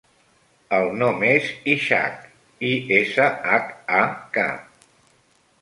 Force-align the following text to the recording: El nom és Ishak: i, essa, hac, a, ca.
El 0.77 0.87
nom 1.01 1.25
és 1.27 1.51
Ishak: 1.75 2.25
i, 2.71 2.71
essa, 2.97 3.29
hac, 3.53 3.71
a, 3.99 4.01
ca. 4.39 4.51